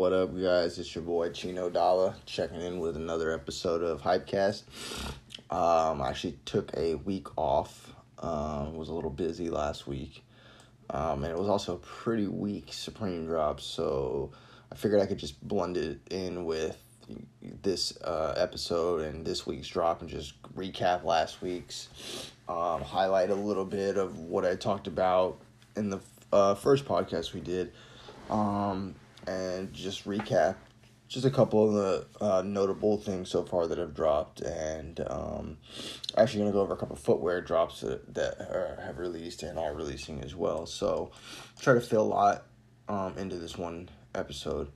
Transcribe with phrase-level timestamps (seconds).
[0.00, 0.78] What up, guys?
[0.78, 4.62] It's your boy Chino Dalla checking in with another episode of Hypecast.
[5.50, 7.92] Um, I actually took a week off.
[8.18, 10.24] Um, was a little busy last week,
[10.88, 13.60] um, and it was also a pretty weak Supreme drop.
[13.60, 14.32] So
[14.72, 16.82] I figured I could just blend it in with
[17.60, 21.90] this uh, episode and this week's drop, and just recap last week's.
[22.48, 25.36] Um, highlight a little bit of what I talked about
[25.76, 26.00] in the
[26.32, 27.74] uh, first podcast we did
[28.30, 28.94] um,
[29.26, 30.56] and just recap
[31.08, 35.56] just a couple of the uh, notable things so far that have dropped, and um,
[36.16, 39.58] actually gonna go over a couple of footwear drops that, that are, have released and
[39.58, 40.66] are releasing as well.
[40.66, 41.10] So
[41.60, 42.44] try to fit a lot
[42.88, 44.70] um, into this one episode.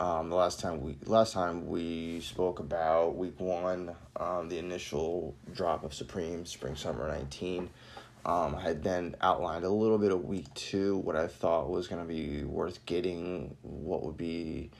[0.00, 5.36] Um, the last time we last time we spoke about week one, um, the initial
[5.54, 7.70] drop of Supreme Spring Summer nineteen.
[8.24, 11.88] Um, I had then outlined a little bit of week two, what I thought was
[11.88, 14.70] going to be worth getting, what would be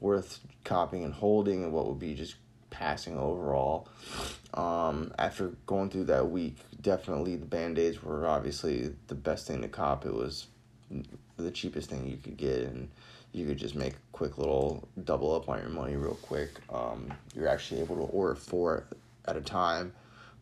[0.00, 2.34] worth copying and holding, and what would be just
[2.70, 3.88] passing overall.
[4.54, 9.62] Um, after going through that week, definitely the band aids were obviously the best thing
[9.62, 10.04] to cop.
[10.04, 10.46] It was
[11.36, 12.88] the cheapest thing you could get, and
[13.32, 16.50] you could just make a quick little double up on your money real quick.
[16.72, 18.84] Um, you're actually able to order four
[19.26, 19.92] at a time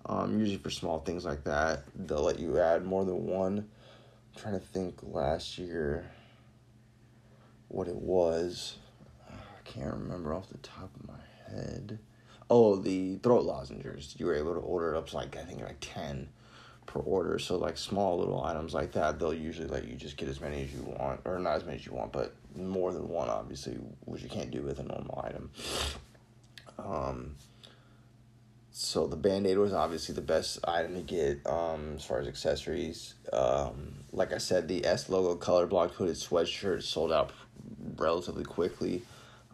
[0.08, 3.58] um, usually for small things like that, they'll let you add more than one.
[3.58, 6.10] I'm trying to think last year
[7.68, 8.76] what it was.
[9.30, 11.98] I can't remember off the top of my head.
[12.50, 14.14] Oh, the throat lozenges.
[14.18, 16.30] You were able to order up to like I think like ten
[16.86, 17.38] per order.
[17.38, 20.62] So like small little items like that, they'll usually let you just get as many
[20.62, 23.74] as you want, or not as many as you want, but more than one, obviously,
[24.06, 25.50] which you can't do with a normal item.
[26.78, 27.34] Um,
[28.80, 33.14] so the band-aid was obviously the best item to get um, as far as accessories.
[33.32, 37.32] Um, like i said the s logo color block hooded sweatshirt sold out
[37.96, 39.02] relatively quickly.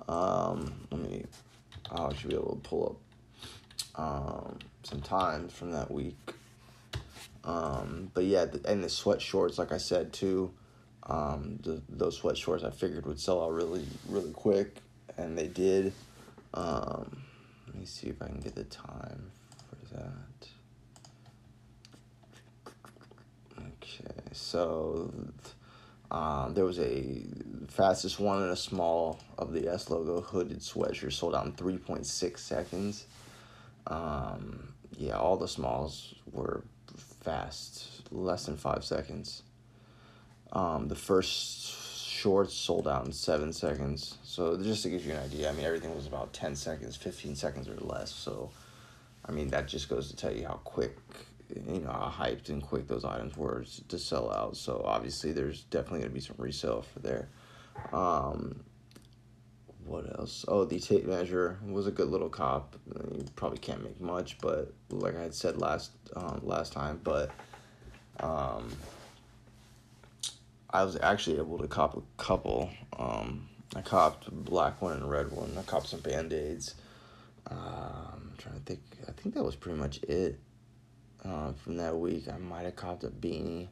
[0.09, 1.25] Um, let me
[1.91, 3.01] i'll actually be able to pull
[3.97, 6.19] up um, some times from that week.
[7.45, 10.53] Um, but yeah the, and the sweat shorts like i said too.
[11.05, 14.77] Um, the, those sweat shorts i figured would sell out really really quick
[15.17, 15.95] and they did.
[16.53, 17.24] Um,
[17.75, 19.33] let me see if I can get the time
[19.69, 20.49] for that.
[23.59, 25.13] Okay, so
[26.13, 27.25] um, there was a
[27.67, 32.39] fastest one in a small of the S logo hooded sweatshirt sold out in 3.6
[32.39, 33.07] seconds.
[33.89, 36.63] Um, yeah, all the smalls were
[37.23, 39.43] fast, less than five seconds.
[40.53, 41.84] Um, the first
[42.25, 44.17] shorts sold out in seven seconds.
[44.25, 47.37] So just to give you an idea, I mean everything was about ten seconds, fifteen
[47.37, 48.11] seconds or less.
[48.11, 48.51] So,
[49.27, 50.97] I mean that just goes to tell you how quick,
[51.55, 54.57] you know, how hyped and quick those items were to sell out.
[54.57, 57.29] So obviously there's definitely gonna be some resale for there.
[57.93, 58.65] Um,
[59.85, 60.47] what else?
[60.49, 62.75] Oh, the tape measure was a good little cop.
[62.87, 67.33] You probably can't make much, but like I had said last um, last time, but
[68.21, 68.73] um,
[70.75, 72.69] I was actually able to cop a couple.
[72.99, 75.57] Um, I copped a black one and a red one.
[75.57, 76.75] I copped some band aids.
[77.47, 78.81] Um, I'm trying to think.
[79.09, 80.41] I think that was pretty much it
[81.25, 82.29] uh, from that week.
[82.29, 83.69] I might have copped a beanie.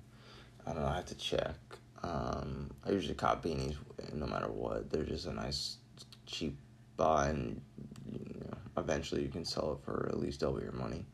[0.64, 0.88] I don't know.
[0.88, 1.56] I have to check.
[2.04, 3.74] Um, I usually cop beanies
[4.12, 4.88] no matter what.
[4.88, 5.78] They're just a nice,
[6.26, 6.56] cheap
[6.96, 7.60] buy, and
[8.12, 11.04] you know, eventually you can sell it for at least double your money.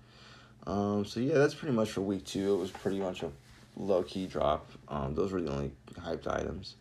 [0.66, 2.52] Um, so yeah, that's pretty much for week two.
[2.52, 3.30] It was pretty much a
[3.78, 4.70] low key drop.
[4.88, 6.74] Um, those were the only hyped items,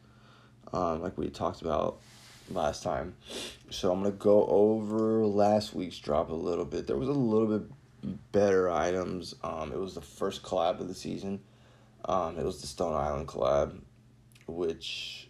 [0.74, 2.00] um, like we talked about
[2.50, 3.16] last time.
[3.70, 6.88] So I'm gonna go over last week's drop a little bit.
[6.88, 7.70] There was a little bit
[8.32, 9.36] better items.
[9.44, 11.40] Um, it was the first collab of the season.
[12.06, 13.80] Um, it was the Stone Island collab,
[14.48, 15.30] which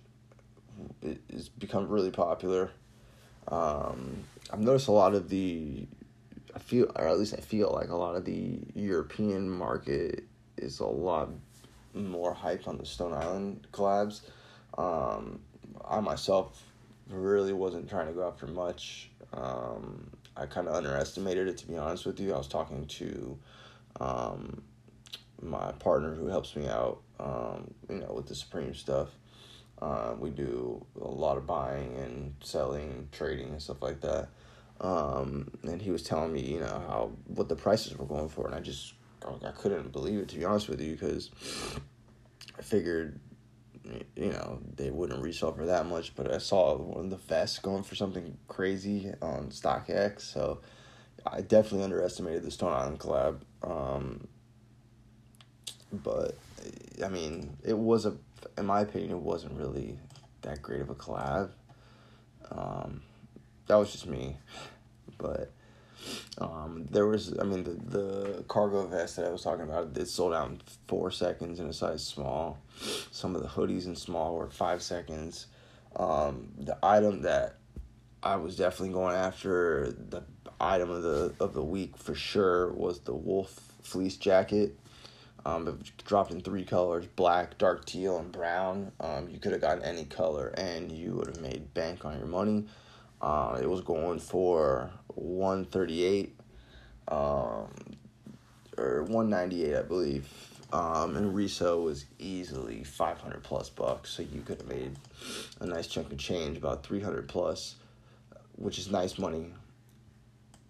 [1.30, 2.72] is become really popular.
[3.48, 5.88] Um, I've noticed a lot of the,
[6.54, 10.26] I feel, or at least I feel like a lot of the European market
[10.58, 11.30] is a lot
[11.94, 14.22] more hyped on the Stone Island collabs.
[14.78, 15.40] Um,
[15.88, 16.64] I myself
[17.10, 19.10] really wasn't trying to go after much.
[19.34, 22.34] Um, I kind of underestimated it, to be honest with you.
[22.34, 23.38] I was talking to
[24.00, 24.62] um,
[25.42, 29.10] my partner who helps me out, um, you know, with the Supreme stuff.
[29.82, 34.30] Uh, we do a lot of buying and selling, trading, and stuff like that.
[34.82, 38.46] Um, and he was telling me, you know, how what the prices were going for,
[38.46, 38.94] and I just
[39.46, 41.32] I couldn't believe it to be honest with you because
[42.58, 43.20] I figured
[44.16, 47.60] you know they wouldn't resell for that much, but I saw one of the vests
[47.60, 50.60] going for something crazy on StockX, so
[51.26, 53.40] I definitely underestimated the Stone Island collab.
[53.64, 54.28] Um,
[55.92, 56.38] but
[57.04, 58.16] I mean, it was a,
[58.58, 59.98] in my opinion, it wasn't really
[60.42, 61.52] that great of a collab.
[62.52, 63.02] Um,
[63.68, 64.38] that was just me,
[65.18, 65.52] but
[66.40, 70.08] um, there was, I mean, the, the cargo vest that I was talking about, it
[70.08, 72.60] sold out in four seconds in a size small.
[73.12, 75.48] Some of the hoodies in small were five seconds.
[75.96, 77.58] Um, the item that
[78.22, 80.24] I was definitely going after, the
[80.60, 84.78] item of the of the week for sure was the wolf fleece jacket.
[85.46, 88.92] Um, it dropped in three colors: black, dark teal, and brown.
[89.00, 92.28] Um, you could have gotten any color, and you would have made bank on your
[92.28, 92.66] money.
[93.22, 96.40] Uh, it was going for one thirty eight,
[97.08, 97.68] um,
[98.78, 100.28] or one ninety eight, I believe.
[100.74, 104.96] Um, and resale was easily five hundred plus bucks, so you could have made
[105.62, 107.76] a nice chunk of change, about three hundred plus,
[108.58, 109.54] which is nice money.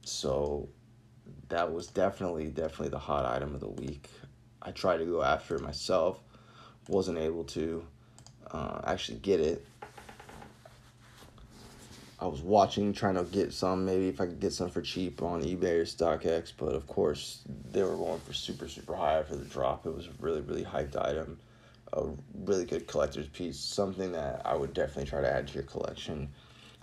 [0.04, 0.70] So
[1.50, 4.10] that was definitely definitely the hot item of the week.
[4.62, 6.20] I tried to go after it myself,
[6.88, 7.86] wasn't able to
[8.52, 9.66] uh, actually get it
[12.20, 15.22] I was watching, trying to get some, maybe if I could get some for cheap
[15.22, 17.42] on eBay or StockX, but of course
[17.72, 19.86] they were going for super, super high for the drop.
[19.86, 21.38] It was a really, really hyped item,
[21.94, 22.06] a
[22.44, 26.30] really good collector's piece, something that I would definitely try to add to your collection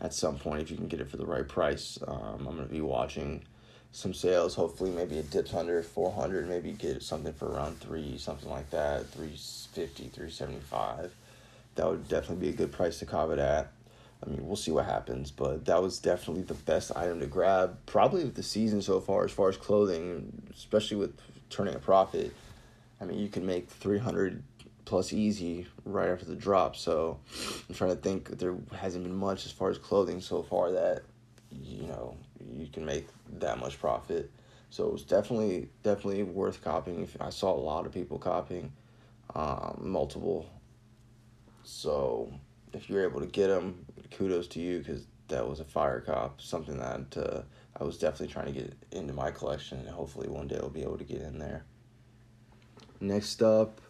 [0.00, 1.98] at some point if you can get it for the right price.
[2.06, 3.42] Um, I'm going to be watching
[3.90, 4.54] some sales.
[4.54, 9.08] Hopefully, maybe it dips under 400, maybe get something for around 3, something like that,
[9.08, 11.12] 350, 375.
[11.74, 13.72] That would definitely be a good price to cop it at.
[14.24, 17.76] I mean, we'll see what happens, but that was definitely the best item to grab,
[17.86, 21.14] probably of the season so far, as far as clothing, especially with
[21.50, 22.32] turning a profit.
[23.00, 24.42] I mean, you can make 300
[24.84, 26.76] plus easy right after the drop.
[26.76, 27.18] So
[27.68, 31.02] I'm trying to think there hasn't been much as far as clothing so far that,
[31.50, 32.16] you know,
[32.52, 33.08] you can make
[33.40, 34.30] that much profit.
[34.70, 37.08] So it was definitely, definitely worth copying.
[37.20, 38.72] I saw a lot of people copying,
[39.34, 40.48] um, multiple.
[41.62, 42.32] So
[42.74, 46.40] if you're able to get them, kudos to you because that was a fire cop,
[46.40, 47.42] something that uh,
[47.78, 50.82] I was definitely trying to get into my collection, and hopefully one day I'll be
[50.82, 51.64] able to get in there.
[53.00, 53.80] Next up,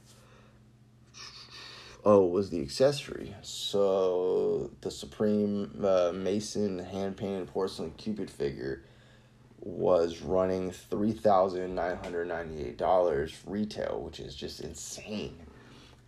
[2.04, 3.34] oh, was the accessory.
[3.42, 8.84] So the Supreme uh, Mason hand painted porcelain Cupid figure
[9.60, 15.38] was running three thousand nine hundred ninety eight dollars retail, which is just insane,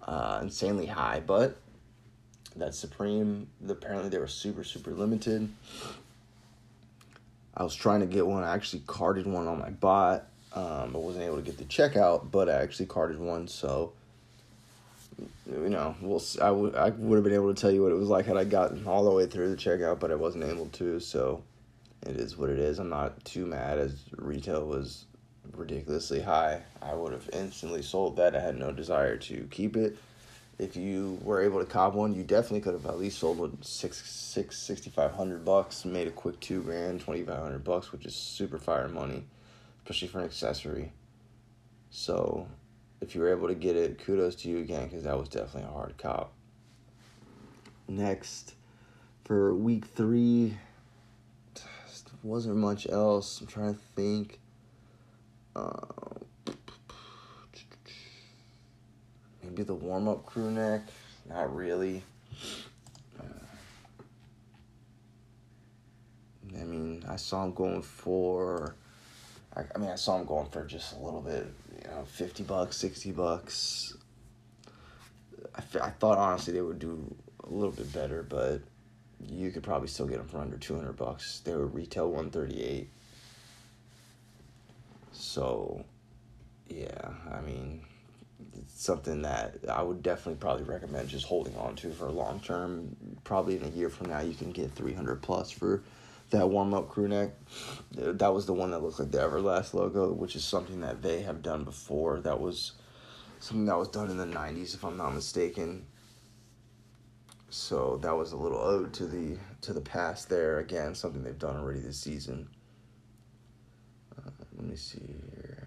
[0.02, 1.22] uh, insanely high.
[1.24, 1.58] But
[2.56, 3.48] that Supreme.
[3.68, 5.48] Apparently, they were super, super limited.
[7.56, 8.42] I was trying to get one.
[8.42, 10.26] I actually carded one on my bot.
[10.52, 13.48] Um, I wasn't able to get the checkout, but I actually carded one.
[13.48, 13.92] So,
[15.50, 16.22] you know, we'll.
[16.40, 16.74] I would.
[16.74, 18.86] I would have been able to tell you what it was like had I gotten
[18.86, 21.00] all the way through the checkout, but I wasn't able to.
[21.00, 21.42] So,
[22.02, 22.78] it is what it is.
[22.78, 25.04] I'm not too mad as retail was
[25.54, 26.62] ridiculously high.
[26.82, 28.36] I would have instantly sold that.
[28.36, 29.96] I had no desire to keep it
[30.58, 33.58] if you were able to cop one, you definitely could have at least sold one
[33.62, 37.92] six six sixty five hundred bucks, made a quick two grand, twenty five hundred bucks,
[37.92, 39.24] which is super fire money,
[39.82, 40.92] especially for an accessory.
[41.90, 42.46] So,
[43.00, 45.68] if you were able to get it, kudos to you again because that was definitely
[45.68, 46.32] a hard cop.
[47.88, 48.54] Next,
[49.24, 50.56] for week three,
[52.26, 53.40] wasn't much else.
[53.40, 54.40] I'm trying to think.
[55.54, 55.70] Uh,
[59.56, 60.82] Maybe the warm up crew neck.
[61.26, 62.02] Not really.
[63.18, 63.22] Uh,
[66.60, 68.76] I mean, I saw him going for.
[69.56, 71.46] I, I mean, I saw him going for just a little bit,
[71.82, 73.96] you know, 50 bucks, 60 bucks.
[75.54, 78.60] I, I thought honestly they would do a little bit better, but
[79.26, 81.40] you could probably still get them for under 200 bucks.
[81.42, 82.90] They would retail 138.
[85.12, 85.82] So,
[86.68, 87.86] yeah, I mean,
[88.68, 92.96] something that I would definitely probably recommend just holding on to for long term.
[93.24, 95.82] Probably in a year from now, you can get 300 plus for
[96.30, 97.30] that warm up crew neck.
[97.92, 101.22] That was the one that looked like the Everlast logo, which is something that they
[101.22, 102.20] have done before.
[102.20, 102.72] That was
[103.40, 105.86] something that was done in the 90s, if I'm not mistaken.
[107.48, 110.58] So that was a little ode to the to the past there.
[110.58, 112.48] Again, something they've done already this season.
[114.18, 115.00] Uh, let me see
[115.34, 115.65] here.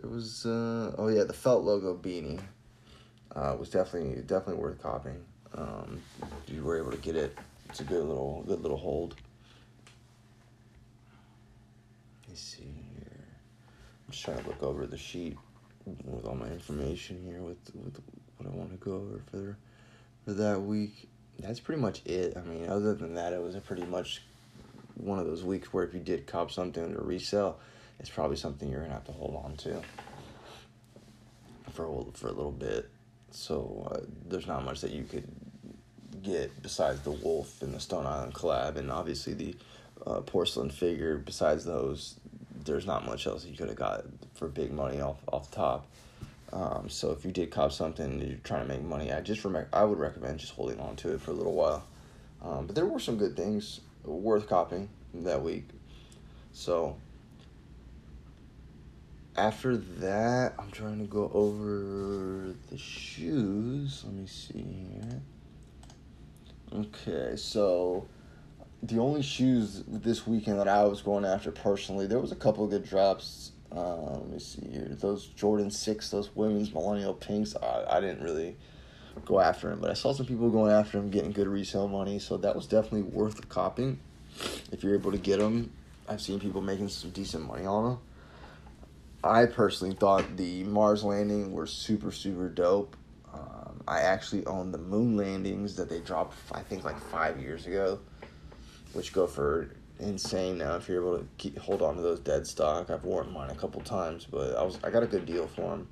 [0.00, 2.40] There was uh, oh yeah, the felt logo beanie
[3.36, 5.22] uh, was definitely definitely worth copying.
[5.54, 6.00] Um,
[6.46, 7.36] you were able to get it.
[7.68, 9.14] It's a good little good little hold.
[12.22, 12.62] Let me see
[12.94, 13.26] here.
[14.06, 15.36] I'm just trying to look over the sheet
[16.04, 18.00] with all my information here with with
[18.38, 19.58] what I want to go over for
[20.24, 21.08] for that week.
[21.38, 22.36] That's pretty much it.
[22.36, 24.22] I mean, other than that, it was pretty much
[24.94, 27.58] one of those weeks where if you did cop something to resell,
[28.00, 29.80] it's probably something you're gonna have to hold on to
[31.72, 32.88] for a, for a little bit.
[33.30, 35.28] so uh, there's not much that you could
[36.22, 39.54] get besides the wolf and the Stone Island collab, and obviously the
[40.06, 41.18] uh, porcelain figure.
[41.18, 42.16] Besides those,
[42.64, 44.04] there's not much else you could have got
[44.34, 45.86] for big money off off the top.
[46.52, 49.44] Um, so if you did cop something and you're trying to make money, I just
[49.44, 51.84] rem- I would recommend just holding on to it for a little while.
[52.42, 55.68] Um, but there were some good things worth copying that week.
[56.52, 56.96] So
[59.36, 64.02] after that, I'm trying to go over the shoes.
[64.04, 65.22] Let me see here.
[66.72, 68.06] Okay, so
[68.82, 72.66] the only shoes this weekend that I was going after personally, there was a couple
[72.66, 73.52] good drops.
[73.74, 74.96] Uh, let me see here.
[75.00, 78.56] Those Jordan 6, those women's millennial pinks, I, I didn't really
[79.24, 82.18] go after them, but I saw some people going after them, getting good resale money,
[82.18, 83.98] so that was definitely worth copying.
[84.72, 85.72] If you're able to get them,
[86.08, 87.98] I've seen people making some decent money on them.
[89.22, 92.96] I personally thought the Mars landing were super, super dope.
[93.34, 97.66] Um, I actually own the moon landings that they dropped, I think, like five years
[97.66, 98.00] ago,
[98.94, 102.46] which go for insane now if you're able to keep, hold on to those dead
[102.46, 102.88] stock.
[102.88, 105.70] I've worn mine a couple times, but I was I got a good deal for
[105.70, 105.88] them.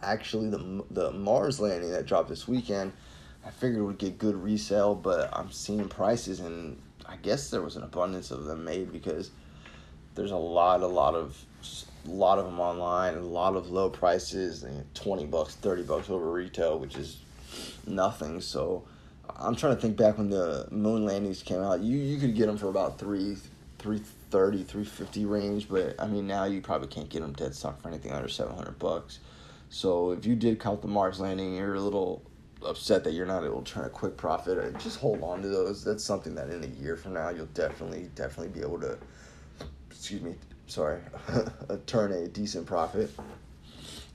[0.00, 2.92] Actually, the the Mars landing that dropped this weekend,
[3.44, 7.76] I figured would get good resale, but I'm seeing prices and I guess there was
[7.76, 9.30] an abundance of them made because
[10.14, 11.38] there's a lot, a lot of
[12.06, 16.10] a lot of them online, a lot of low prices, and 20 bucks, 30 bucks
[16.10, 17.18] over retail, which is
[17.86, 18.40] nothing.
[18.40, 18.84] So
[19.34, 21.80] I'm trying to think back when the moon landings came out.
[21.80, 23.36] You you could get them for about three,
[23.78, 27.88] 330, 350 range, but I mean now you probably can't get them dead stock for
[27.88, 29.18] anything under 700 bucks.
[29.68, 32.22] So if you did count the Mars landing, you're a little
[32.64, 34.78] upset that you're not able to turn a quick profit.
[34.78, 35.84] Just hold on to those.
[35.84, 38.96] That's something that in a year from now you'll definitely definitely be able to.
[39.90, 40.34] Excuse me,
[40.66, 41.00] sorry,
[41.86, 43.10] turn a decent profit.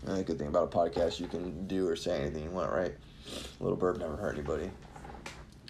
[0.05, 2.71] And the good thing about a podcast, you can do or say anything you want,
[2.71, 2.93] right?
[3.59, 4.71] A little burp never hurt anybody.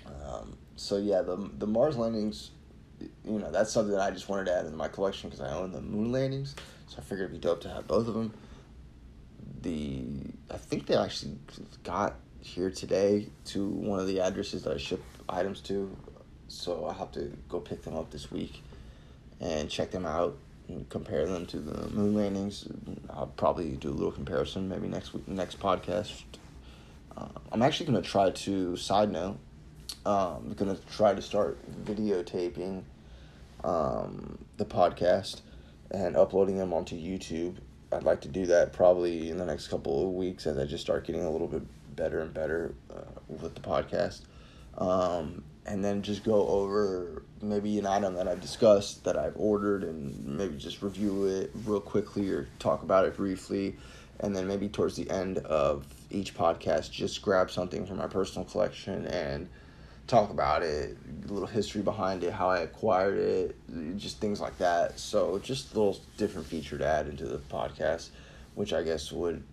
[0.06, 2.52] Um, so yeah, the the Mars landings,
[3.00, 5.54] you know, that's something that I just wanted to add in my collection because I
[5.54, 6.56] own the moon landings,
[6.88, 8.34] so I figured it'd be dope to have both of them.
[9.62, 10.04] The
[10.50, 11.38] I think they actually
[11.84, 15.96] got here today to one of the addresses that I ship items to,
[16.48, 18.64] so I'll have to go pick them up this week
[19.40, 20.38] and check them out
[20.90, 22.68] compare them to the moon landings.
[23.10, 26.24] I'll probably do a little comparison maybe next week, next podcast.
[27.16, 29.38] Uh, I'm actually gonna try to side note.
[30.06, 32.84] Um, I'm gonna try to start videotaping
[33.64, 35.42] um, the podcast
[35.92, 37.58] and uploading them onto YouTube.
[37.92, 40.84] I'd like to do that probably in the next couple of weeks as I just
[40.84, 41.64] start getting a little bit
[41.96, 44.22] better and better uh, with the podcast.
[44.78, 49.84] Um, and then just go over maybe an item that I've discussed that I've ordered
[49.84, 53.76] and maybe just review it real quickly or talk about it briefly.
[54.20, 58.46] And then maybe towards the end of each podcast, just grab something from my personal
[58.46, 59.50] collection and
[60.08, 64.58] talk about it, a little history behind it, how I acquired it, just things like
[64.58, 65.00] that.
[65.00, 68.10] So just a little different feature to add into the podcast,
[68.56, 69.44] which I guess would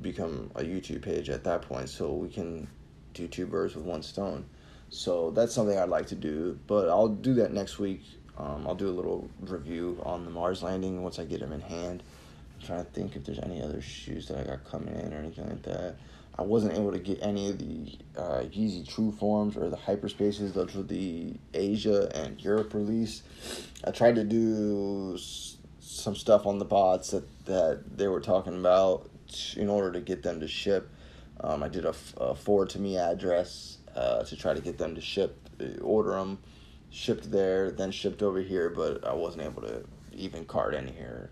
[0.00, 1.88] become a YouTube page at that point.
[1.88, 2.66] So we can
[3.14, 4.44] do two birds with one stone.
[4.88, 8.02] So that's something I'd like to do, but I'll do that next week.
[8.38, 11.60] Um, I'll do a little review on the Mars landing once I get them in
[11.60, 12.02] hand.
[12.54, 15.18] I'm trying to think if there's any other shoes that I got coming in or
[15.18, 15.96] anything like that.
[16.38, 20.52] I wasn't able to get any of the uh, Yeezy True Forms or the Hyperspaces.
[20.52, 23.22] Those were the Asia and Europe release.
[23.84, 25.16] I tried to do
[25.80, 29.08] some stuff on the bots that, that they were talking about
[29.56, 30.90] in order to get them to ship.
[31.40, 34.94] Um, I did a, a forward to me address uh, to try to get them
[34.94, 36.38] to ship, uh, order them,
[36.90, 41.30] shipped there, then shipped over here, but I wasn't able to even card any here,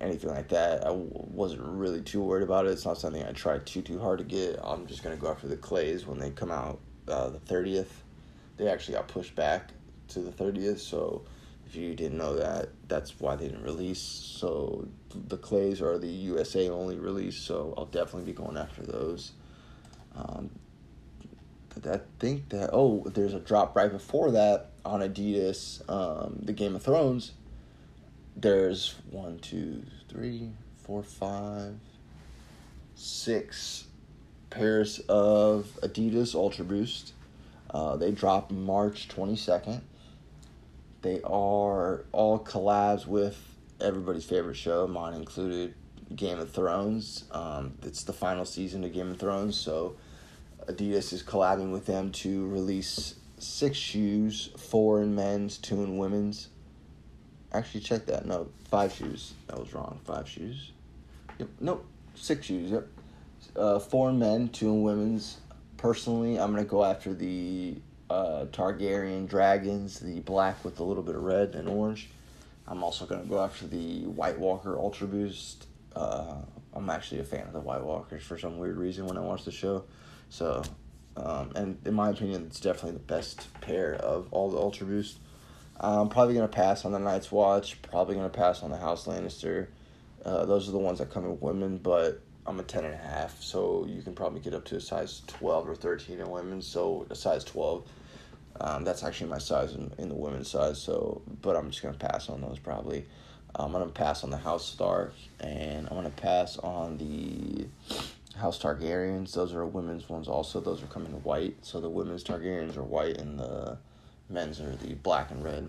[0.00, 0.86] anything like that.
[0.86, 2.70] I wasn't really too worried about it.
[2.70, 4.58] It's not something I tried too too hard to get.
[4.62, 8.02] I'm just gonna go after the clays when they come out uh, the thirtieth.
[8.56, 9.70] They actually got pushed back
[10.08, 11.24] to the thirtieth, so
[11.66, 14.00] if you didn't know that, that's why they didn't release.
[14.00, 14.88] So
[15.28, 19.32] the clays are the USA only release, so I'll definitely be going after those.
[20.16, 20.50] Um,
[21.86, 26.76] I think that oh, there's a drop right before that on Adidas, um, the Game
[26.76, 27.32] of Thrones.
[28.36, 30.50] There's one, two, three,
[30.82, 31.74] four, five,
[32.94, 33.84] six
[34.50, 37.12] pairs of Adidas Ultra Boost.
[37.70, 39.82] Uh, they drop March twenty second.
[41.02, 43.36] They are all collabs with
[43.80, 45.74] everybody's favorite show, mine included,
[46.14, 47.24] Game of Thrones.
[47.30, 49.96] Um, it's the final season of Game of Thrones, so
[50.66, 56.48] Adidas is collabing with them to release six shoes, four in men's, two in women's.
[57.52, 58.26] Actually, check that.
[58.26, 59.34] No, five shoes.
[59.46, 60.00] That was wrong.
[60.04, 60.72] Five shoes.
[61.38, 61.48] Yep.
[61.60, 61.86] Nope.
[62.14, 62.70] Six shoes.
[62.70, 62.88] Yep.
[63.56, 65.38] uh, four men, two in women's.
[65.76, 67.76] Personally, I'm gonna go after the
[68.10, 72.08] uh, Targaryen dragons, the black with a little bit of red and orange.
[72.66, 75.66] I'm also gonna go after the White Walker Ultra Boost.
[75.94, 76.36] Uh,
[76.72, 79.44] I'm actually a fan of the White Walkers for some weird reason when I watch
[79.44, 79.84] the show.
[80.34, 80.64] So,
[81.16, 85.20] um, and in my opinion, it's definitely the best pair of all the Ultra Boost.
[85.78, 87.80] I'm probably gonna pass on the Night's Watch.
[87.82, 89.68] Probably gonna pass on the House Lannister.
[90.24, 92.96] Uh, those are the ones that come in women, but I'm a ten and a
[92.96, 96.60] half, so you can probably get up to a size twelve or thirteen in women.
[96.62, 97.84] So a size twelve,
[98.60, 100.82] um, that's actually my size in, in the women's size.
[100.82, 103.06] So, but I'm just gonna pass on those probably.
[103.54, 107.68] I'm gonna pass on the House Stark, and I'm gonna pass on the
[108.36, 109.32] House Targaryens.
[109.32, 110.60] Those are women's ones also.
[110.60, 111.56] Those are coming white.
[111.62, 113.78] So the women's Targaryens are white, and the
[114.28, 115.68] men's are the black and red.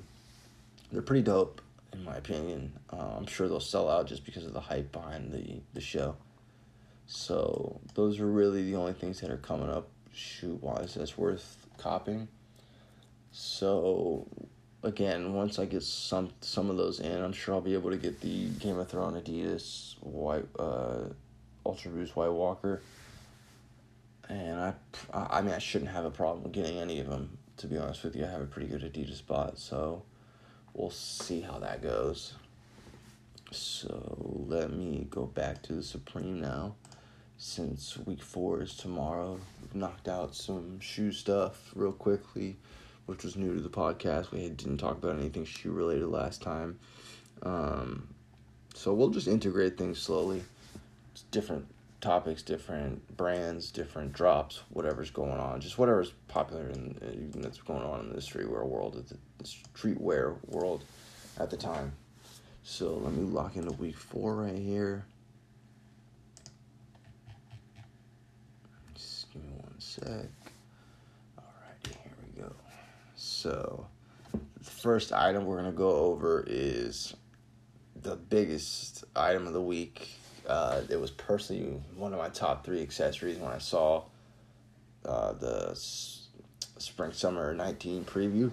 [0.92, 1.62] They're pretty dope
[1.96, 2.74] in my opinion.
[2.92, 6.16] Uh, I'm sure they'll sell out just because of the hype behind the, the show.
[7.08, 11.58] So those are really the only things that are coming up shoot wise that's worth
[11.78, 12.28] copying.
[13.32, 14.28] So
[14.84, 17.98] again, once I get some some of those in, I'm sure I'll be able to
[17.98, 21.10] get the Game of Thrones Adidas white uh,
[21.66, 22.82] Ultra Boost White Walker.
[24.30, 24.74] And I,
[25.14, 27.38] I mean, I shouldn't have a problem getting any of them.
[27.58, 30.04] To be honest with you, I have a pretty good Adidas spot, so
[30.74, 32.34] we'll see how that goes.
[33.52, 36.76] So let me go back to the Supreme now.
[37.38, 42.58] Since week four is tomorrow, we've knocked out some shoe stuff real quickly,
[43.06, 44.32] which was new to the podcast.
[44.32, 46.80] We didn't talk about anything shoe related last time.
[47.44, 48.08] Um,
[48.74, 50.44] so we'll just integrate things slowly.
[51.32, 51.66] Different
[52.02, 58.02] topics, different brands, different drops, whatever's going on, just whatever's popular and that's going on
[58.02, 59.04] in the streetwear world,
[59.38, 59.44] the
[59.74, 60.84] streetwear world
[61.40, 61.94] at the time.
[62.64, 65.06] So let me lock into week four right here.
[68.94, 70.28] Just give me one sec.
[71.40, 72.54] Alrighty, here we go.
[73.16, 73.88] So
[74.32, 77.16] the first item we're gonna go over is
[78.02, 80.10] the biggest item of the week
[80.48, 84.04] uh, it was personally one of my top three accessories when I saw
[85.06, 86.28] uh, the s-
[86.78, 88.52] spring summer 19 preview.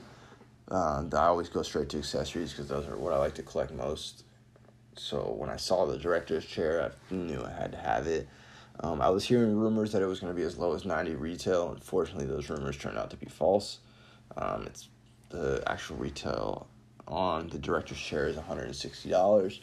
[0.71, 3.73] Uh, I always go straight to accessories because those are what I like to collect
[3.73, 4.25] most.
[4.97, 8.29] So when I saw the director's chair, I knew I had to have it.
[8.81, 11.15] Um, I was hearing rumors that it was going to be as low as 90
[11.15, 11.73] retail.
[11.73, 13.79] Unfortunately, those rumors turned out to be false.
[14.37, 14.89] Um, it's
[15.29, 16.67] the actual retail
[17.09, 19.61] on the director's chair is $160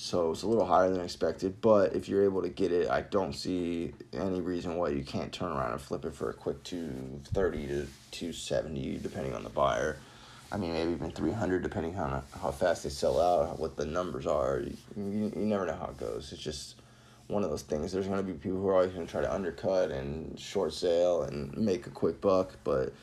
[0.00, 1.60] so it's a little higher than expected.
[1.60, 5.32] But if you're able to get it, I don't see any reason why you can't
[5.32, 9.42] turn around and flip it for a quick two thirty to two seventy, depending on
[9.42, 9.98] the buyer.
[10.52, 13.86] I mean, maybe even three hundred, depending on how fast they sell out, what the
[13.86, 14.60] numbers are.
[14.60, 16.32] You, you, you never know how it goes.
[16.32, 16.76] It's just
[17.26, 17.90] one of those things.
[17.90, 20.74] There's going to be people who are always going to try to undercut and short
[20.74, 22.94] sale and make a quick buck, but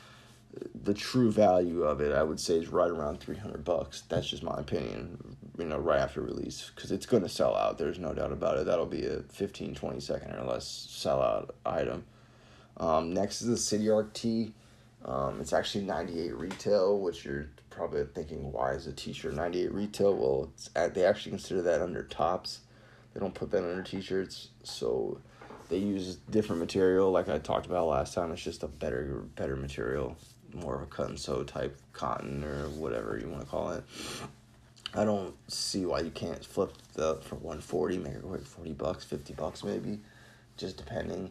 [0.82, 4.04] the true value of it, I would say, is right around three hundred bucks.
[4.08, 5.36] That's just my opinion.
[5.58, 7.78] You know, right after release, because it's going to sell out.
[7.78, 8.66] There's no doubt about it.
[8.66, 12.04] That'll be a 15, 20 second or less sellout item.
[12.76, 14.52] Um, next is the City Arc T.
[15.04, 19.34] Um, it's actually ninety eight retail, which you're probably thinking, why is a T shirt
[19.34, 20.14] ninety eight retail?
[20.14, 22.60] Well, at, they actually consider that under tops.
[23.14, 25.20] They don't put that under t shirts, so
[25.70, 27.10] they use different material.
[27.10, 30.16] Like I talked about last time, it's just a better better material
[30.54, 33.84] more of a cut and sew type cotton or whatever you want to call it.
[34.94, 38.72] I don't see why you can't flip the for one forty, make it quick forty
[38.72, 40.00] bucks, fifty bucks maybe,
[40.56, 41.30] just depending.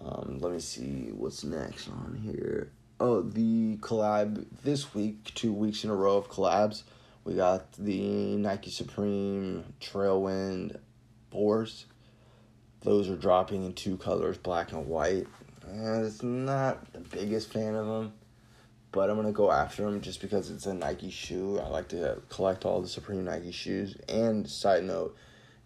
[0.00, 2.72] Um, let me see what's next on here.
[2.98, 6.82] Oh, the collab this week, two weeks in a row of collabs.
[7.24, 10.78] We got the Nike Supreme Tailwind
[11.30, 11.86] Fours.
[12.82, 15.26] Those are dropping in two colors, black and white.
[15.66, 18.12] And it's not the biggest fan of them
[18.92, 21.58] but I'm gonna go after them just because it's a Nike shoe.
[21.58, 23.96] I like to collect all the Supreme Nike shoes.
[24.08, 25.16] And side note,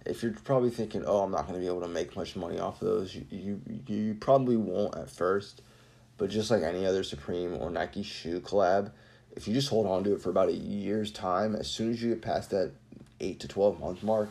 [0.05, 2.83] if you're probably thinking, "Oh, I'm not gonna be able to make much money off
[2.83, 5.63] of those," you you, you probably won't at first.
[6.17, 8.93] But just like any other Supreme or Nike shoe collab,
[9.33, 12.03] if you just hold on to it for about a year's time, as soon as
[12.03, 12.73] you get past that
[13.21, 14.29] eight to twelve month mark,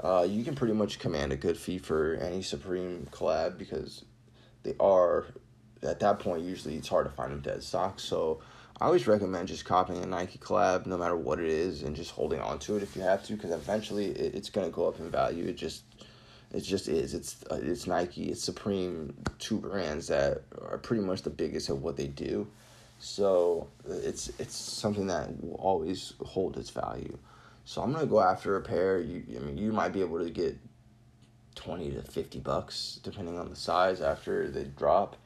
[0.00, 4.04] uh, you can pretty much command a good fee for any Supreme collab because
[4.62, 5.26] they are
[5.82, 8.00] at that point, usually it's hard to find them dead stock.
[8.00, 8.40] So
[8.80, 12.10] I always recommend just copying a Nike collab, no matter what it is, and just
[12.10, 14.98] holding on to it if you have to, because eventually it, it's gonna go up
[14.98, 15.46] in value.
[15.46, 15.84] It just
[16.52, 17.14] it just is.
[17.14, 21.82] It's uh, it's Nike, it's Supreme, two brands that are pretty much the biggest of
[21.82, 22.46] what they do.
[22.98, 27.18] So it's it's something that will always hold its value.
[27.64, 29.00] So I'm gonna go after a pair.
[29.00, 30.58] You I mean you might be able to get
[31.54, 35.16] twenty to fifty bucks depending on the size after they drop.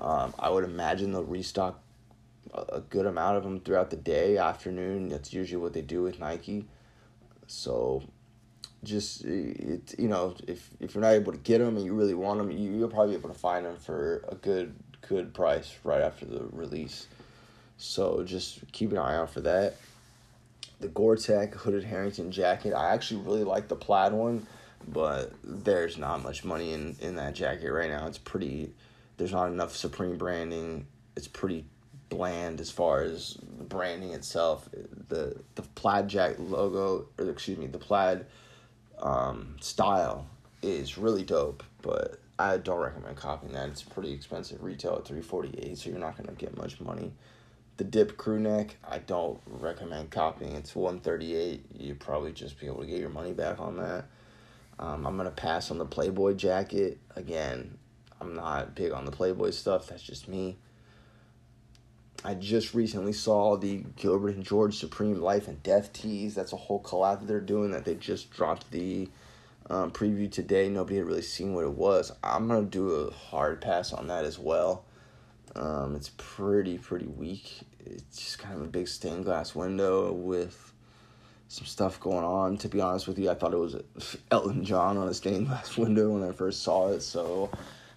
[0.00, 1.80] Um, I would imagine they'll restock
[2.52, 5.08] a good amount of them throughout the day, afternoon.
[5.08, 6.66] That's usually what they do with Nike.
[7.46, 8.02] So,
[8.82, 12.14] just it you know if if you're not able to get them and you really
[12.14, 14.74] want them, you, you'll probably be able to find them for a good
[15.08, 17.06] good price right after the release.
[17.76, 19.76] So just keep an eye out for that.
[20.80, 22.72] The Gore-Tex hooded Harrington jacket.
[22.72, 24.46] I actually really like the plaid one,
[24.86, 28.06] but there's not much money in in that jacket right now.
[28.06, 28.70] It's pretty.
[29.16, 30.86] There's not enough Supreme branding.
[31.16, 31.66] It's pretty
[32.08, 34.68] bland as far as the branding itself.
[35.08, 38.26] The the plaid jacket logo, or excuse me, the plaid
[38.98, 40.26] um, style
[40.62, 43.68] is really dope, but I don't recommend copying that.
[43.68, 47.12] It's pretty expensive retail at three forty eight, so you're not gonna get much money.
[47.76, 50.52] The dip crew neck, I don't recommend copying.
[50.54, 51.64] It's one thirty eight.
[51.76, 54.06] You probably just be able to get your money back on that.
[54.78, 57.78] Um, I'm gonna pass on the Playboy jacket again.
[58.20, 59.88] I'm not big on the Playboy stuff.
[59.88, 60.56] That's just me.
[62.24, 66.34] I just recently saw the Gilbert and George Supreme Life and Death tees.
[66.34, 69.10] That's a whole collab that they're doing that they just dropped the
[69.68, 70.70] um, preview today.
[70.70, 72.12] Nobody had really seen what it was.
[72.22, 74.84] I'm gonna do a hard pass on that as well.
[75.54, 77.60] Um, it's pretty pretty weak.
[77.84, 80.72] It's just kind of a big stained glass window with
[81.48, 82.56] some stuff going on.
[82.58, 83.76] To be honest with you, I thought it was
[84.30, 87.00] Elton John on a stained glass window when I first saw it.
[87.02, 87.50] So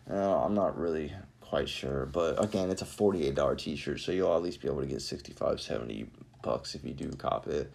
[0.09, 2.05] uh, I'm not really quite sure.
[2.05, 5.61] But again, it's a $48 t-shirt, so you'll at least be able to get 65,
[5.61, 6.07] 70
[6.41, 7.71] bucks if you do cop it.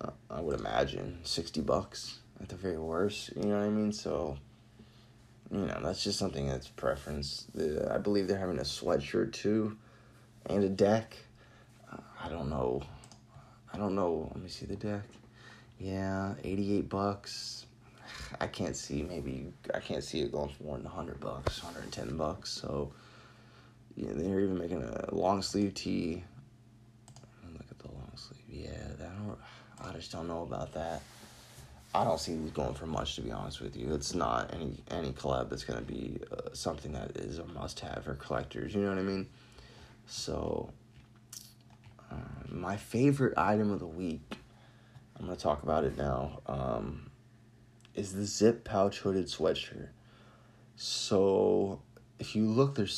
[0.00, 3.92] Uh, I would imagine 60 bucks at the very worst, you know what I mean?
[3.92, 4.38] So,
[5.50, 7.46] you know, that's just something that's preference.
[7.54, 9.76] The, I believe they're having a sweatshirt too
[10.46, 11.16] and a deck.
[11.92, 12.82] Uh, I don't know.
[13.72, 14.30] I don't know.
[14.34, 15.02] Let me see the deck.
[15.78, 17.59] Yeah, 88 bucks.
[18.40, 22.16] I can't see maybe I can't see it going for more than 100 bucks, 110
[22.16, 22.50] bucks.
[22.50, 22.92] So,
[23.96, 26.24] yeah, they're even making a long sleeve tee.
[27.52, 28.42] Look at the long sleeve.
[28.48, 29.38] Yeah, I don't.
[29.82, 31.02] I just don't know about that.
[31.94, 33.92] I don't see these going for much, to be honest with you.
[33.94, 38.04] It's not any any collab that's gonna be uh, something that is a must have
[38.04, 38.74] for collectors.
[38.74, 39.28] You know what I mean?
[40.06, 40.70] So,
[42.10, 42.14] uh,
[42.48, 44.36] my favorite item of the week.
[45.18, 46.40] I'm gonna talk about it now.
[46.46, 47.09] Um,
[48.00, 49.88] is the zip pouch hooded sweatshirt.
[50.76, 51.82] So,
[52.18, 52.96] if you look, there's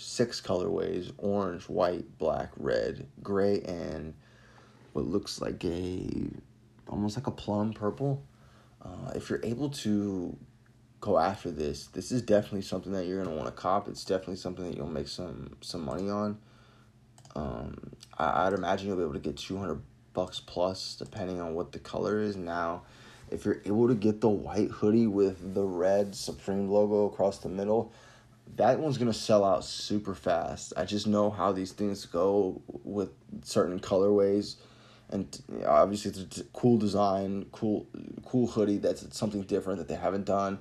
[0.00, 4.14] six colorways: orange, white, black, red, gray, and
[4.92, 6.30] what looks like a
[6.88, 8.22] almost like a plum purple.
[8.82, 10.36] Uh, if you're able to
[11.00, 13.88] go after this, this is definitely something that you're gonna want to cop.
[13.88, 16.38] It's definitely something that you'll make some some money on.
[17.34, 19.80] Um, I, I'd imagine you'll be able to get two hundred
[20.12, 22.36] bucks plus, depending on what the color is.
[22.36, 22.82] Now,
[23.30, 27.48] if you're able to get the white hoodie with the red Supreme logo across the
[27.48, 27.92] middle,
[28.56, 30.72] that one's gonna sell out super fast.
[30.76, 33.10] I just know how these things go with
[33.42, 34.56] certain colorways
[35.10, 37.86] and obviously it's a cool design, cool
[38.24, 40.58] cool hoodie that's something different that they haven't done,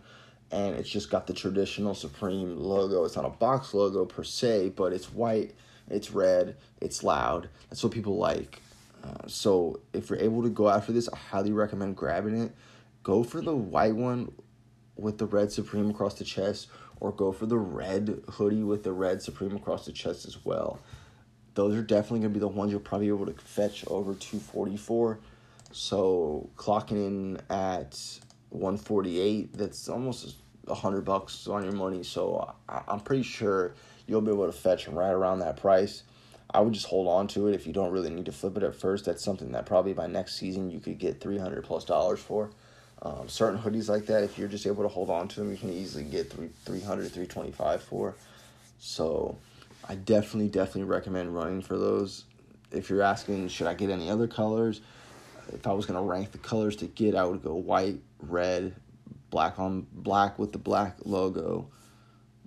[0.52, 3.06] and it's just got the traditional Supreme logo.
[3.06, 5.54] It's not a box logo per se, but it's white,
[5.89, 7.49] it's red, it's loud.
[7.69, 8.62] That's what people like.
[9.04, 12.52] Uh, so if you're able to go after this, I highly recommend grabbing it.
[13.04, 14.32] Go for the white one
[14.96, 16.68] with the red Supreme across the chest,
[17.00, 20.80] or go for the red hoodie with the red Supreme across the chest as well.
[21.56, 25.20] Those are definitely to be the ones you'll probably be able to fetch over 244
[25.74, 28.00] so clocking in at
[28.50, 30.36] 148 that's almost
[30.68, 32.04] a 100 bucks on your money.
[32.04, 33.74] So I, i'm pretty sure
[34.08, 36.04] you'll be able to fetch right around that price
[36.54, 38.63] i would just hold on to it if you don't really need to flip it
[38.63, 42.20] at first that's something that probably by next season you could get 300 plus dollars
[42.20, 42.50] for
[43.02, 45.58] um, certain hoodies like that if you're just able to hold on to them you
[45.58, 48.16] can easily get three, 300 325 for
[48.80, 49.38] so
[49.88, 52.26] I definitely, definitely recommend running for those.
[52.72, 54.82] If you're asking, should I get any other colors?
[55.52, 58.76] If I was gonna rank the colors to get, I would go white, red,
[59.30, 61.68] black on black with the black logo,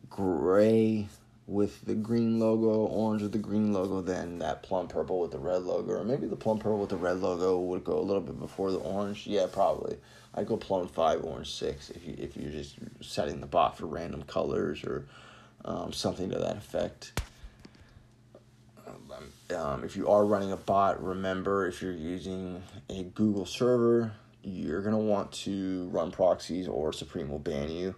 [0.08, 1.08] gray
[1.46, 5.38] with the green logo, orange with the green logo, then that plum purple with the
[5.38, 8.22] red logo, or maybe the plum purple with the red logo would go a little
[8.22, 9.26] bit before the orange.
[9.26, 9.96] Yeah, probably.
[10.34, 13.86] I'd go plum five, orange six if you if you're just setting the bot for
[13.86, 15.06] random colors or
[15.64, 17.20] um, something to that effect.
[19.54, 24.82] Um, if you are running a bot, remember if you're using a Google server, you're
[24.82, 27.94] to want to run proxies or Supreme will ban you.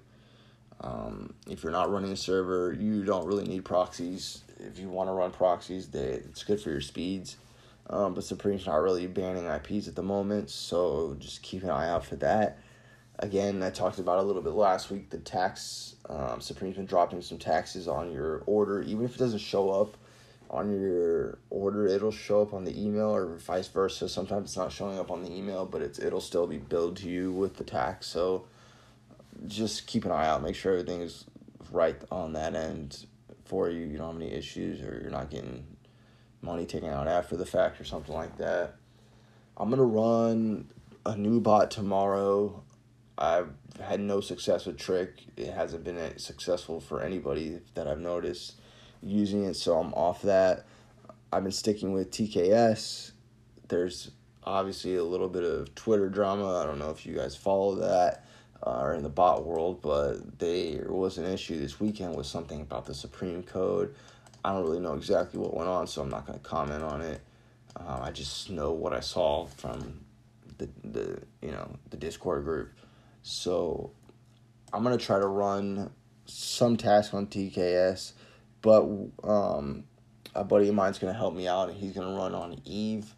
[0.80, 4.42] Um, if you're not running a server, you don't really need proxies.
[4.58, 7.36] If you want to run proxies, they, it's good for your speeds.
[7.90, 11.88] Um, but Supreme's not really banning IPs at the moment, so just keep an eye
[11.88, 12.58] out for that.
[13.18, 15.10] again, I talked about a little bit last week.
[15.10, 19.40] The tax um, Supreme's been dropping some taxes on your order, even if it doesn't
[19.40, 19.96] show up
[20.50, 21.86] on your order.
[21.86, 24.08] It'll show up on the email, or vice versa.
[24.08, 27.08] Sometimes it's not showing up on the email, but it's it'll still be billed to
[27.08, 28.06] you with the tax.
[28.06, 28.44] So
[29.46, 30.42] just keep an eye out.
[30.42, 31.24] Make sure everything is
[31.70, 33.06] right on that end
[33.44, 33.86] for you.
[33.86, 35.66] You don't have any issues, or you're not getting
[36.42, 38.76] money taken out after the fact, or something like that.
[39.56, 40.70] I'm gonna run
[41.04, 42.62] a new bot tomorrow.
[43.16, 45.24] I've had no success with Trick.
[45.36, 48.54] It hasn't been successful for anybody that I've noticed
[49.02, 50.64] using it, so I'm off that.
[51.32, 53.12] I've been sticking with TKS.
[53.68, 54.10] There's
[54.44, 56.58] obviously a little bit of Twitter drama.
[56.58, 58.24] I don't know if you guys follow that
[58.66, 62.60] uh, or in the bot world, but there was an issue this weekend with something
[62.60, 63.94] about the Supreme Code.
[64.44, 67.02] I don't really know exactly what went on, so I'm not going to comment on
[67.02, 67.20] it.
[67.76, 70.00] Uh, I just know what I saw from
[70.58, 72.72] the the you know the Discord group.
[73.22, 73.92] So
[74.72, 75.90] I'm gonna try to run
[76.26, 78.12] some tasks on TKS,
[78.62, 78.82] but
[79.22, 79.84] um,
[80.34, 83.14] a buddy of mine's gonna help me out, and he's gonna run on Eve.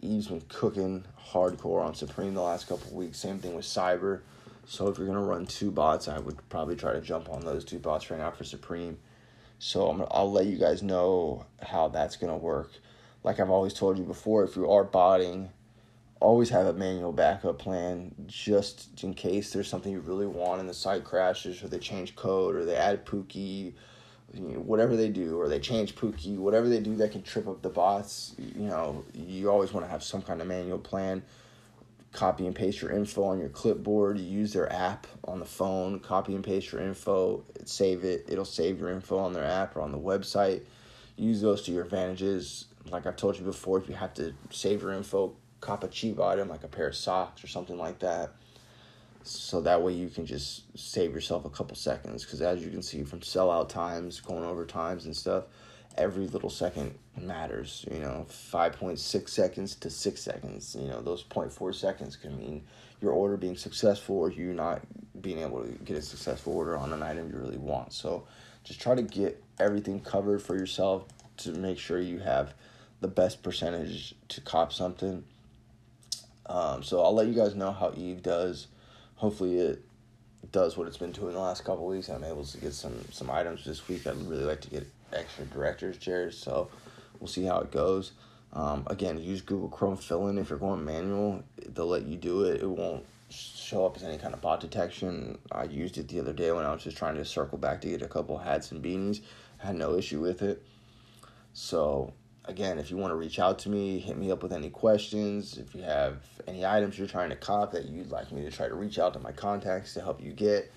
[0.00, 3.18] Eve's been cooking hardcore on Supreme the last couple weeks.
[3.18, 4.20] Same thing with Cyber.
[4.66, 7.64] So if you're gonna run two bots, I would probably try to jump on those
[7.64, 8.98] two bots right now for Supreme.
[9.58, 12.70] So I'm I'll let you guys know how that's gonna work.
[13.22, 15.50] Like I've always told you before, if you are botting
[16.24, 20.68] always have a manual backup plan just in case there's something you really want and
[20.68, 23.74] the site crashes or they change code or they add Pooky,
[24.32, 27.68] whatever they do, or they change Pooky, whatever they do that can trip up the
[27.68, 31.22] bots, you know, you always want to have some kind of manual plan.
[32.14, 34.18] Copy and paste your info on your clipboard.
[34.18, 35.98] use their app on the phone.
[35.98, 37.42] Copy and paste your info.
[37.64, 38.26] Save it.
[38.28, 40.62] It'll save your info on their app or on the website.
[41.16, 42.66] Use those to your advantages.
[42.88, 46.20] Like I've told you before, if you have to save your info, cop a cheap
[46.20, 48.30] item like a pair of socks or something like that.
[49.24, 52.24] So that way you can just save yourself a couple seconds.
[52.24, 55.44] Because as you can see from sellout times, going over times and stuff,
[55.96, 57.84] every little second matters.
[57.90, 60.76] You know, 5.6 seconds to 6 seconds.
[60.78, 62.64] You know, those 0.4 seconds can mean
[63.00, 64.82] your order being successful or you not
[65.20, 67.92] being able to get a successful order on an item you really want.
[67.92, 68.26] So
[68.64, 71.04] just try to get everything covered for yourself
[71.38, 72.54] to make sure you have
[73.00, 75.24] the best percentage to cop something
[76.46, 78.66] um, so I'll let you guys know how Eve does.
[79.16, 79.82] Hopefully it
[80.52, 82.08] does what it's been doing the last couple weeks.
[82.08, 84.06] I'm able to get some some items this week.
[84.06, 86.68] I'd really like to get extra director's chairs, so
[87.20, 88.12] we'll see how it goes.
[88.52, 91.42] Um, again, use Google Chrome fill-in if you're going manual.
[91.74, 92.62] They'll let you do it.
[92.62, 95.38] It won't show up as any kind of bot detection.
[95.50, 97.88] I used it the other day when I was just trying to circle back to
[97.88, 99.22] get a couple hats and beanies.
[99.62, 100.62] I had no issue with it.
[101.52, 102.12] So
[102.44, 105.58] again, if you want to reach out to me, hit me up with any questions.
[105.58, 108.68] If you have any items you're trying to cop that you'd like me to try
[108.68, 110.70] to reach out to my contacts to help you get,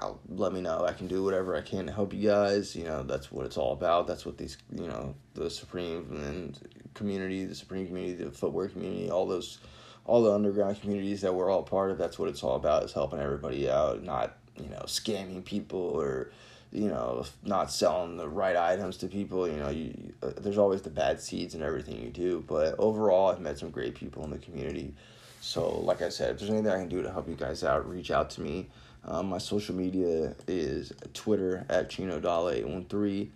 [0.00, 0.84] I'll let me know.
[0.84, 2.76] I can do whatever I can to help you guys.
[2.76, 4.06] You know, that's what it's all about.
[4.06, 6.58] That's what these, you know, the Supreme and
[6.94, 9.58] community, the Supreme community, the footwear community, all those,
[10.04, 11.98] all the underground communities that we're all part of.
[11.98, 16.30] That's what it's all about is helping everybody out, not, you know, scamming people or,
[16.70, 19.48] you know, not selling the right items to people.
[19.48, 22.44] You know, you uh, there's always the bad seeds in everything you do.
[22.46, 24.94] But overall, I've met some great people in the community.
[25.40, 27.88] So, like I said, if there's anything I can do to help you guys out,
[27.88, 28.68] reach out to me.
[29.10, 33.30] Um, my social media is Twitter at Chino Dollar eight one three.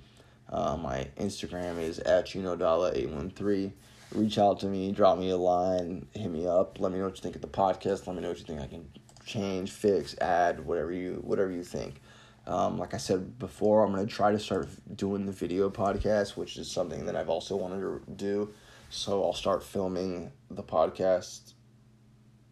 [0.50, 3.72] Uh, my Instagram is at Chino Dollar eight one three.
[4.14, 6.78] Reach out to me, drop me a line, hit me up.
[6.78, 8.06] Let me know what you think of the podcast.
[8.06, 8.86] Let me know what you think I can
[9.24, 12.02] change, fix, add, whatever you whatever you think.
[12.46, 16.58] Um, like I said before, I'm to try to start doing the video podcast, which
[16.58, 18.52] is something that I've also wanted to do.
[18.90, 21.54] So I'll start filming the podcast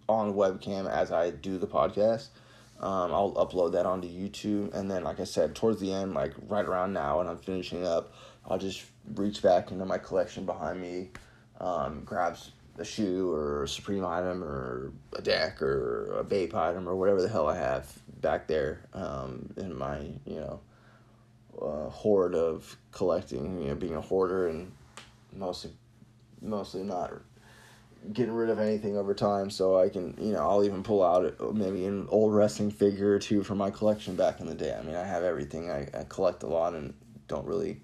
[0.09, 2.29] on webcam as I do the podcast.
[2.81, 4.75] Um, I'll upload that onto YouTube.
[4.75, 7.87] And then, like I said, towards the end, like right around now, when I'm finishing
[7.87, 8.15] up,
[8.47, 11.11] I'll just reach back into my collection behind me,
[11.61, 16.89] um, grabs a shoe or a Supreme item or a deck or a vape item
[16.89, 20.61] or whatever the hell I have back there um, in my you know
[21.61, 23.61] uh, hoard of collecting.
[23.61, 24.73] You know, being a hoarder and
[25.35, 25.73] mostly
[26.41, 27.13] mostly not
[28.13, 29.51] getting rid of anything over time.
[29.51, 33.15] So I can you know I'll even pull out uh, maybe an old wrestling figure
[33.15, 34.77] or two from my collection back in the day.
[34.79, 35.71] I mean I have everything.
[35.71, 36.95] I, I collect a lot and
[37.29, 37.81] don't really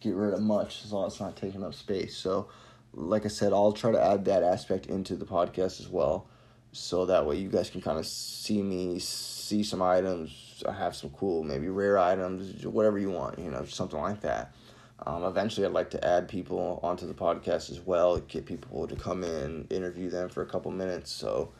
[0.00, 2.16] get rid of much as long as it's not taking up space.
[2.16, 2.48] So
[2.92, 6.28] like I said, I'll try to add that aspect into the podcast as well.
[6.72, 10.62] So that way you guys can kind of see me, see some items.
[10.68, 14.54] I have some cool, maybe rare items, whatever you want, you know, something like that.
[15.04, 18.96] Um, eventually, I'd like to add people onto the podcast as well, get people to
[18.96, 21.10] come in, interview them for a couple minutes.
[21.12, 21.52] So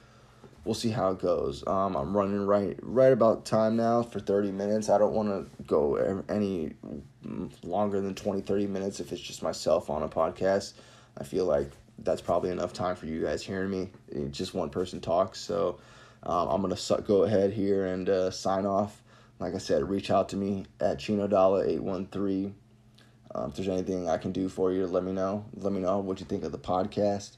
[0.65, 1.67] we'll see how it goes.
[1.67, 4.89] Um, I'm running right right about time now for 30 minutes.
[4.89, 6.75] I don't want to go any
[7.63, 10.75] longer than 20, 30 minutes if it's just myself on a podcast.
[11.19, 13.91] I feel like that's probably enough time for you guys hearing me.
[14.31, 15.41] Just one person talks.
[15.41, 15.79] So
[16.23, 19.03] um, I'm going to go ahead here and uh, sign off.
[19.39, 22.55] Like I said, reach out to me at Chino Dollar 813.
[23.37, 25.45] Um, if there's anything I can do for you, let me know.
[25.55, 27.37] Let me know what you think of the podcast.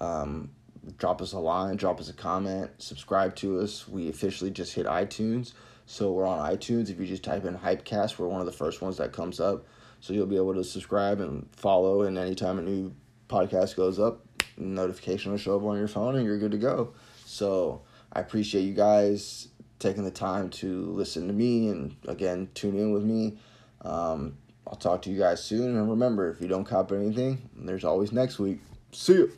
[0.00, 0.50] Um,
[0.96, 3.86] drop us a line, drop us a comment, subscribe to us.
[3.86, 5.52] We officially just hit iTunes.
[5.84, 6.88] So we're on iTunes.
[6.88, 9.66] If you just type in Hypecast, we're one of the first ones that comes up.
[10.00, 12.02] So you'll be able to subscribe and follow.
[12.02, 12.94] And anytime a new
[13.28, 14.24] podcast goes up,
[14.56, 16.94] notification will show up on your phone and you're good to go.
[17.26, 22.76] So I appreciate you guys taking the time to listen to me and again, tune
[22.78, 23.36] in with me.
[23.82, 25.76] Um, I'll talk to you guys soon.
[25.76, 28.60] And remember, if you don't cop anything, there's always next week.
[28.92, 29.32] See you.